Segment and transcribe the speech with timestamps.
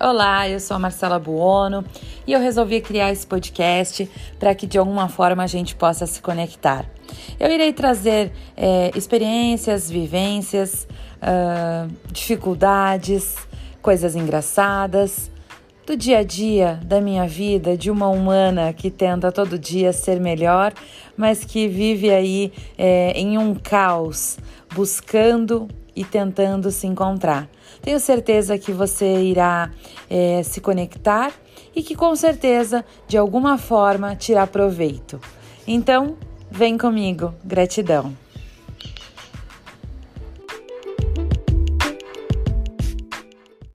[0.00, 1.84] Olá, eu sou a Marcela Buono
[2.26, 4.10] e eu resolvi criar esse podcast
[4.40, 6.84] para que de alguma forma a gente possa se conectar.
[7.38, 10.88] Eu irei trazer é, experiências, vivências,
[11.22, 13.36] uh, dificuldades,
[13.80, 15.30] coisas engraçadas
[15.86, 20.18] do dia a dia da minha vida, de uma humana que tenta todo dia ser
[20.18, 20.72] melhor,
[21.16, 24.38] mas que vive aí é, em um caos,
[24.74, 27.48] buscando e tentando se encontrar.
[27.82, 29.70] Tenho certeza que você irá
[30.08, 31.32] é, se conectar
[31.76, 35.20] e que com certeza, de alguma forma, tirar proveito.
[35.66, 36.16] Então,
[36.50, 37.34] vem comigo.
[37.44, 38.23] Gratidão.